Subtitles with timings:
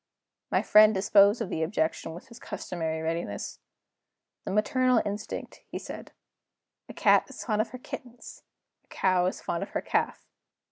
[0.49, 3.59] My friend disposed of the objection with his customary readiness.
[4.45, 6.11] "The maternal instinct," he said.
[6.89, 8.41] "A cat is fond of her kittens;
[8.83, 10.25] a cow is fond of her calf.